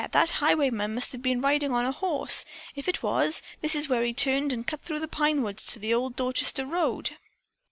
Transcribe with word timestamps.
That 0.13 0.31
highwayman 0.41 0.95
must 0.95 1.11
have 1.11 1.21
been 1.21 1.41
riding 1.41 1.71
on 1.71 1.85
a 1.85 1.91
horse. 1.91 2.43
If 2.73 2.87
he 2.87 2.93
was, 3.03 3.43
this 3.61 3.75
is 3.75 3.87
where 3.87 4.01
he 4.01 4.15
turned 4.15 4.51
and 4.51 4.65
cut 4.65 4.81
through 4.81 4.99
the 4.99 5.07
pine 5.07 5.43
woods 5.43 5.63
to 5.67 5.77
the 5.77 5.93
old 5.93 6.15
Dorchester 6.15 6.65
road." 6.65 7.11